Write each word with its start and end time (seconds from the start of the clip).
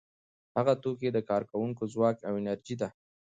هغه 0.57 0.73
توکي 0.81 1.09
د 1.13 1.17
کارکوونکو 1.29 1.83
ځواک 1.93 2.17
او 2.27 2.33
انرژي 2.39 2.75
ده 2.81 2.89